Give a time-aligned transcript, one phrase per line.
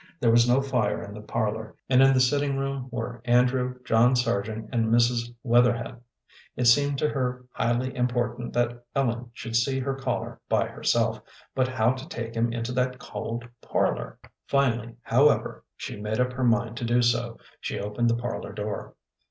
[0.19, 4.15] There was no fire in the parlor, and in the sitting room were Andrew, John
[4.15, 5.31] Sargent, and Mrs.
[5.45, 5.99] Wetherhed.
[6.55, 11.21] It seemed to her highly important that Ellen should see her caller by herself,
[11.53, 14.17] but how to take him into that cold parlor?
[14.47, 17.37] Finally, however, she made up her mind to do so.
[17.59, 18.95] She opened the parlor door.